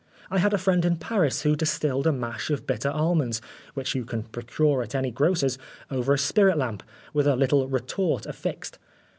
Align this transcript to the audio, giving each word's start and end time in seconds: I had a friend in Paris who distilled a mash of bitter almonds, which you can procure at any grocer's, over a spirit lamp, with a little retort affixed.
I 0.31 0.39
had 0.39 0.51
a 0.51 0.57
friend 0.57 0.83
in 0.83 0.95
Paris 0.95 1.43
who 1.43 1.55
distilled 1.55 2.07
a 2.07 2.11
mash 2.11 2.49
of 2.49 2.65
bitter 2.65 2.89
almonds, 2.89 3.39
which 3.75 3.93
you 3.93 4.03
can 4.03 4.23
procure 4.23 4.81
at 4.81 4.95
any 4.95 5.11
grocer's, 5.11 5.59
over 5.91 6.11
a 6.11 6.17
spirit 6.17 6.57
lamp, 6.57 6.81
with 7.13 7.27
a 7.27 7.35
little 7.35 7.67
retort 7.67 8.25
affixed. 8.25 8.79